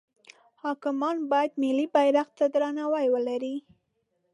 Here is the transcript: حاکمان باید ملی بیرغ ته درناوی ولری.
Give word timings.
حاکمان 0.63 1.15
باید 1.31 1.51
ملی 1.61 1.87
بیرغ 1.95 2.27
ته 2.37 2.45
درناوی 2.53 3.07
ولری. 3.13 3.55